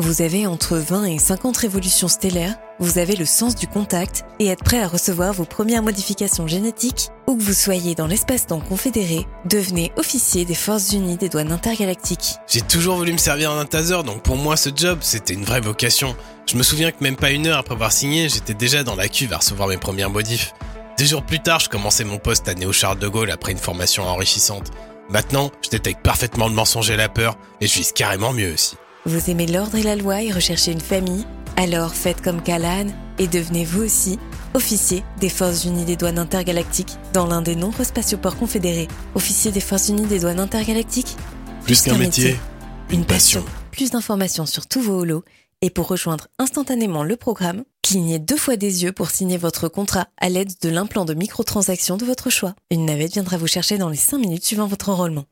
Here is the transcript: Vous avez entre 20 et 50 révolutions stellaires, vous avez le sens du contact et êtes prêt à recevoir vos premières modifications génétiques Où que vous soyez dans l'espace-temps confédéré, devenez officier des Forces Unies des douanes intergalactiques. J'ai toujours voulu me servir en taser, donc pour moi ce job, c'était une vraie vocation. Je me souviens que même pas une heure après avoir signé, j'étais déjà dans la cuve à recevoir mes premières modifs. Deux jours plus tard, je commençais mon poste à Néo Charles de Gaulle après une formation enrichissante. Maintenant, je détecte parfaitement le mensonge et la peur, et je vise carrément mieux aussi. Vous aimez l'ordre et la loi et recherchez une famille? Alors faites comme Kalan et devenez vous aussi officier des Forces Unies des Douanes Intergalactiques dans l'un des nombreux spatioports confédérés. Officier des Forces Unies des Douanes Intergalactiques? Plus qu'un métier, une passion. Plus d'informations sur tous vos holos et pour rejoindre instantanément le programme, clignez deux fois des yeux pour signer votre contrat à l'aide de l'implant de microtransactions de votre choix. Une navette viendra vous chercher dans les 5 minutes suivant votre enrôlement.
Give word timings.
Vous 0.00 0.22
avez 0.22 0.46
entre 0.46 0.76
20 0.76 1.06
et 1.06 1.18
50 1.18 1.56
révolutions 1.56 2.06
stellaires, 2.06 2.54
vous 2.78 2.98
avez 2.98 3.16
le 3.16 3.24
sens 3.24 3.56
du 3.56 3.66
contact 3.66 4.22
et 4.38 4.46
êtes 4.46 4.62
prêt 4.62 4.80
à 4.80 4.86
recevoir 4.86 5.32
vos 5.32 5.44
premières 5.44 5.82
modifications 5.82 6.46
génétiques 6.46 7.08
Où 7.26 7.36
que 7.36 7.42
vous 7.42 7.52
soyez 7.52 7.96
dans 7.96 8.06
l'espace-temps 8.06 8.60
confédéré, 8.60 9.26
devenez 9.46 9.90
officier 9.96 10.44
des 10.44 10.54
Forces 10.54 10.92
Unies 10.92 11.16
des 11.16 11.28
douanes 11.28 11.50
intergalactiques. 11.50 12.36
J'ai 12.46 12.60
toujours 12.60 12.94
voulu 12.94 13.12
me 13.12 13.18
servir 13.18 13.50
en 13.50 13.64
taser, 13.64 14.04
donc 14.04 14.22
pour 14.22 14.36
moi 14.36 14.56
ce 14.56 14.70
job, 14.72 15.00
c'était 15.02 15.34
une 15.34 15.44
vraie 15.44 15.60
vocation. 15.60 16.14
Je 16.48 16.56
me 16.56 16.62
souviens 16.62 16.92
que 16.92 17.02
même 17.02 17.16
pas 17.16 17.32
une 17.32 17.48
heure 17.48 17.58
après 17.58 17.74
avoir 17.74 17.90
signé, 17.90 18.28
j'étais 18.28 18.54
déjà 18.54 18.84
dans 18.84 18.94
la 18.94 19.08
cuve 19.08 19.32
à 19.32 19.38
recevoir 19.38 19.66
mes 19.66 19.78
premières 19.78 20.10
modifs. 20.10 20.54
Deux 20.96 21.06
jours 21.06 21.24
plus 21.24 21.40
tard, 21.40 21.58
je 21.58 21.68
commençais 21.68 22.04
mon 22.04 22.18
poste 22.18 22.48
à 22.48 22.54
Néo 22.54 22.72
Charles 22.72 23.00
de 23.00 23.08
Gaulle 23.08 23.32
après 23.32 23.50
une 23.50 23.58
formation 23.58 24.04
enrichissante. 24.04 24.70
Maintenant, 25.10 25.50
je 25.64 25.70
détecte 25.70 26.04
parfaitement 26.04 26.46
le 26.46 26.54
mensonge 26.54 26.88
et 26.88 26.96
la 26.96 27.08
peur, 27.08 27.36
et 27.60 27.66
je 27.66 27.74
vise 27.74 27.90
carrément 27.90 28.32
mieux 28.32 28.54
aussi. 28.54 28.76
Vous 29.06 29.30
aimez 29.30 29.46
l'ordre 29.46 29.76
et 29.76 29.82
la 29.82 29.96
loi 29.96 30.22
et 30.22 30.32
recherchez 30.32 30.72
une 30.72 30.80
famille? 30.80 31.24
Alors 31.56 31.94
faites 31.94 32.20
comme 32.20 32.42
Kalan 32.42 32.88
et 33.18 33.26
devenez 33.26 33.64
vous 33.64 33.82
aussi 33.82 34.18
officier 34.54 35.04
des 35.20 35.28
Forces 35.28 35.64
Unies 35.64 35.84
des 35.84 35.96
Douanes 35.96 36.18
Intergalactiques 36.18 36.96
dans 37.12 37.26
l'un 37.26 37.40
des 37.40 37.54
nombreux 37.54 37.84
spatioports 37.84 38.36
confédérés. 38.36 38.88
Officier 39.14 39.50
des 39.50 39.60
Forces 39.60 39.88
Unies 39.88 40.06
des 40.06 40.20
Douanes 40.20 40.40
Intergalactiques? 40.40 41.16
Plus 41.64 41.82
qu'un 41.82 41.96
métier, 41.96 42.36
une 42.90 43.04
passion. 43.04 43.44
Plus 43.70 43.90
d'informations 43.90 44.46
sur 44.46 44.66
tous 44.66 44.80
vos 44.80 45.00
holos 45.00 45.24
et 45.62 45.70
pour 45.70 45.88
rejoindre 45.88 46.28
instantanément 46.38 47.04
le 47.04 47.16
programme, 47.16 47.64
clignez 47.82 48.18
deux 48.18 48.36
fois 48.36 48.56
des 48.56 48.84
yeux 48.84 48.92
pour 48.92 49.10
signer 49.10 49.36
votre 49.36 49.68
contrat 49.68 50.08
à 50.18 50.28
l'aide 50.28 50.52
de 50.60 50.68
l'implant 50.68 51.04
de 51.04 51.14
microtransactions 51.14 51.96
de 51.96 52.04
votre 52.04 52.30
choix. 52.30 52.54
Une 52.70 52.86
navette 52.86 53.12
viendra 53.12 53.36
vous 53.36 53.46
chercher 53.46 53.78
dans 53.78 53.88
les 53.88 53.96
5 53.96 54.18
minutes 54.18 54.44
suivant 54.44 54.66
votre 54.66 54.88
enrôlement. 54.88 55.24